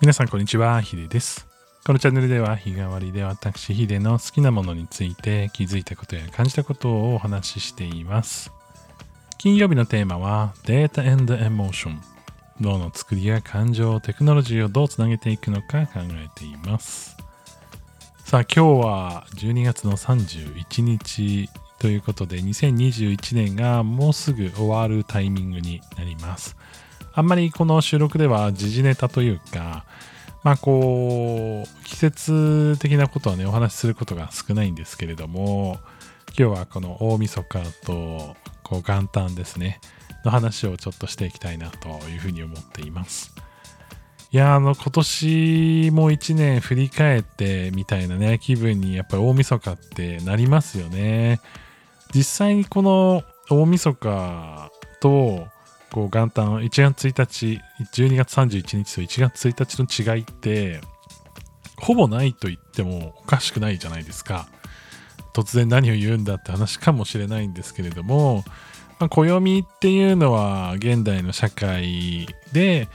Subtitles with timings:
[0.00, 1.46] 皆さんこんにちは、ヒデです。
[1.84, 8.52] このチャンネルでは日替わりで私ヒデの好きなものについて気づいたことや感じたことをお話ししています。
[9.38, 11.96] 金曜日のテーマは Data and Emotion
[12.60, 17.16] 脳の作りや感情、テクノロジーをどうつなげていくのか考えています。
[18.24, 26.56] さあ今日は12月の31日ということで2021年がもうすぐ終わるタイミングになります。
[27.12, 29.84] あんまりこの収録では時事ネタというか、
[30.42, 35.78] まあこう、季節的なことはね、お話しすることが少ないんですけれども、
[36.38, 39.80] 今日はこの大晦日とこう元旦ですね、
[40.24, 43.32] の話をちょっとしていきたいなというふうに思っています。
[44.32, 51.40] いや、あの、今年も一年振り返ってみたいなね、気分にやっぱり大晦日ってなりますよね。
[52.14, 55.46] 実際にこの大晦日と、
[55.92, 57.60] こう元旦1月1日
[57.94, 60.80] 12月31日と1月1日の違いって
[61.76, 64.48] ほぼないと言ってもおかしくないじゃないですか。
[65.32, 68.42] 突然何を言うんだって話かもしれないんですけれども、
[68.98, 72.88] まあ、暦っていうのは現代の社会で、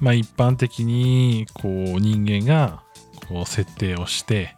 [0.00, 2.82] まあ、一般的にこう人間が
[3.28, 4.56] こう設定をして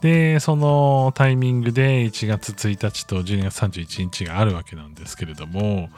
[0.00, 5.88] でそのタイミングで1月1日と12月31日があるわけなんですけれども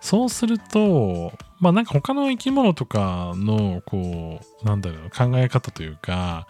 [0.00, 6.46] そうすると、まあなんか他の生き物とかの、こう、なんだろう、考え方というか、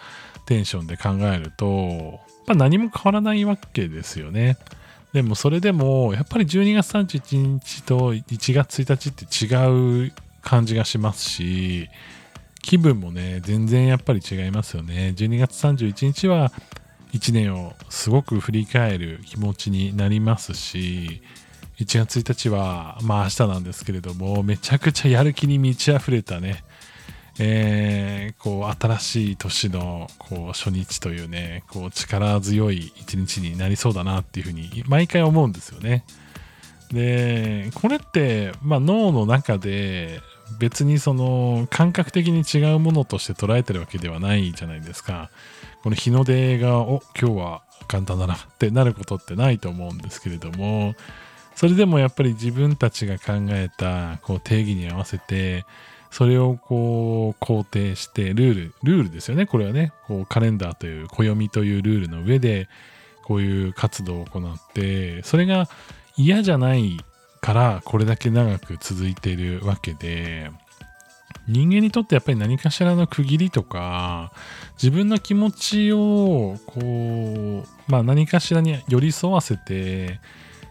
[0.47, 4.57] テンションで考えると、まあ何も変わらないわけですよね。
[5.13, 11.89] でもそれでも、やっぱり12月31日と1月1日って違う感じがしますし、
[12.63, 15.13] 気分もね、全然やっぱり違いますよね。
[15.17, 16.53] 12月31日は
[17.13, 21.23] 1年をすごく振り返る気持ちになりますし、
[21.79, 26.63] 1月1日は、まあ明日なんですけれども、めちゃくちゃやる気に満ち溢れたね、
[27.39, 36.05] えー、こう、新しい年の、こう、初日というね、こう、力強い一日になりそうだなっていうふうに、毎回思うんですよね。
[36.93, 40.21] で、これって、まあ脳の中で、
[40.59, 45.31] 別にその、感覚的に違うものとして捉えてるわけではないじゃないですか。
[45.83, 50.95] この日の出が、お、今日は簡単だなってなることってないと思うんですけれども、
[51.61, 55.67] それでもやっぱり自分たちが考えたこう定義に合わせて
[56.11, 59.45] それをこう肯定してルールルールですよね。
[59.45, 59.93] これはね。
[60.07, 62.69] こうカレンダーという暦というルールの上で
[63.25, 65.69] こういう活動を行ってそれが
[66.17, 66.99] 嫌じゃない
[67.41, 70.51] からこれだけ長く続いているわけで
[71.49, 74.33] 人間にとってやっぱり何かしらの区切りとか
[74.75, 80.21] 自分の気持ちをこうまあ何かしらに寄り添わせて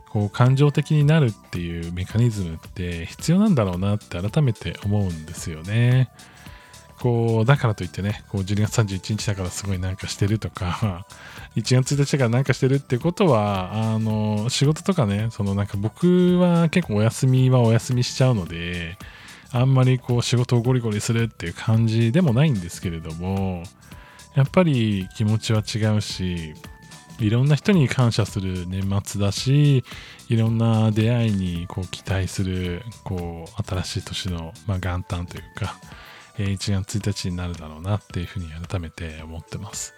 [0.09, 6.09] こう感情的になるっていうメカニズムって必要なんだろうなって改めて思うんですよね。
[6.99, 11.05] こうだからといってねこう12月31日だからすごいなんかしてるとか
[11.55, 18.97] 1月1日だからなんかしてるってことはあの仕事とかねそのなんか僕は結構お休みはお休みしちゃうので
[19.51, 23.63] あんまりこう仕事をゴリゴリするっていう感じでもないんですけれども
[24.35, 26.53] やっぱり気持ちは違うし
[27.19, 29.83] いろんな人に感謝する年末だし
[30.29, 35.75] いろんな出会いにこう期待するこう新しい年の、まあ、元旦というか、
[36.43, 39.93] 1月1日になるだろうなっていうふうに改めて思ってます。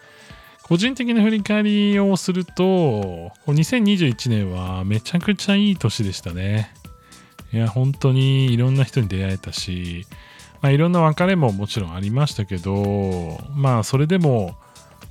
[0.64, 6.74] 個人的な振り返りをすると2021年はめちゃくちゃいい年でしたね。
[7.52, 10.06] いや本当にいろんな人に出会えたし、
[10.62, 14.56] まあ、いろんな別れももちろんありましたけどまあそれでも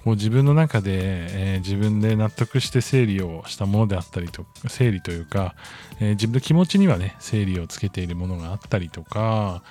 [0.05, 5.55] こう自分の中で、えー自分で納得して整理をしたものであったりと整理というか、
[6.01, 9.63] えー自分の気持ちにはね整理をつけているものがあったりとか、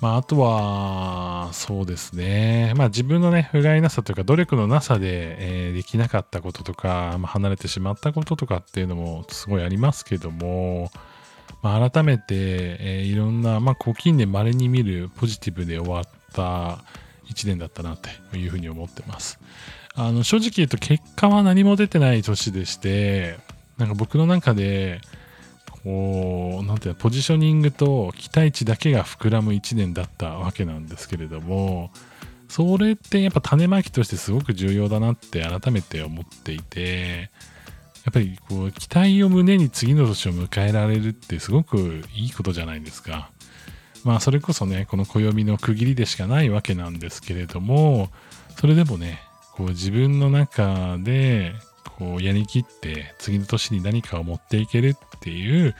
[0.00, 10.90] まあ、あとはそうですね、まあ、自分のね不甲斐なさというか努力のなさで、えーできなかったこととか、まあ、離れてしまったこととかっていうのもすごいありますけども、
[11.62, 16.78] まあ、改めて、えーいろんな、まあ、こう近年稀に見るポジティブで終わった
[17.30, 19.38] 1年だったなというふうに思ってます。
[19.94, 23.38] あの正直言うと結果は何も出てない年でして
[23.78, 25.00] なんか僕の中で
[25.86, 31.92] こうなんていうポジショニングと期待値だけが膨らむ1年だったわけなんですけれども
[32.48, 37.30] それってやっぱ種まきとしてすごく重要だなって改めて思っていて
[38.04, 43.30] やっぱりこう期待を胸に次の年を迎えられるってすごくいいことじゃないですか。
[44.02, 48.10] まあそれこそねこの暦の区切りでしかないわけなんですけれども
[48.56, 49.20] それでもね
[49.52, 51.54] こう自分の中で
[51.98, 55.74] こうやりきって次の年に何かを持っていけるっていう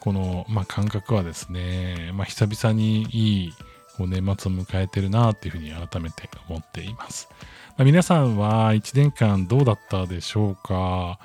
[0.00, 3.52] この、まあ、感覚はですね、まあ、久々にいい
[3.96, 7.28] こう年末を迎えてるなっていうふうに改めて思っています。
[7.76, 11.18] まあ、皆さんは1年間どうだったでしょうか、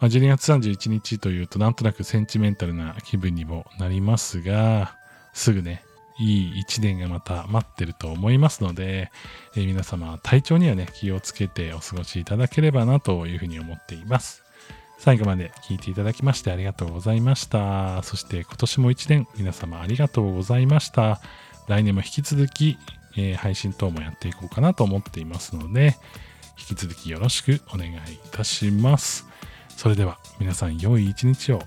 [0.00, 4.96] まあ、12月31日というとなんとなくセンチメンタルな気分にもなりますが、
[5.32, 5.82] すぐね、
[6.18, 9.10] いい1年がまた待ってると思いますので、
[9.56, 14.42] えー、皆様体調にはね、気をつけてお過ごしいただければなというふうに思っています。
[14.98, 18.02] 最後まで聞いていただきましてありがとうございました。
[18.02, 21.20] そして今年も1年皆様ありがとうございました。
[21.66, 22.78] 来年も引き続き、
[23.16, 25.96] えー、配信等もやっていこうかなと思っていますので、
[26.58, 27.96] 引き続きよろしくお願いい
[28.30, 29.26] たします。
[29.76, 31.62] それでは皆さん良い一日を、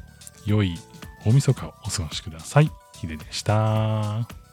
[0.45, 0.77] 良い
[1.25, 2.84] 大晦日をお過ごしください。
[3.07, 4.44] 秀でした。